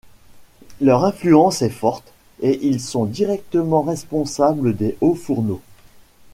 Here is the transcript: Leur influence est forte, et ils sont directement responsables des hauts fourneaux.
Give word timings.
Leur 0.79 1.03
influence 1.05 1.61
est 1.61 1.69
forte, 1.69 2.11
et 2.41 2.59
ils 2.65 2.79
sont 2.81 3.05
directement 3.05 3.83
responsables 3.83 4.75
des 4.75 4.97
hauts 4.99 5.13
fourneaux. 5.13 5.61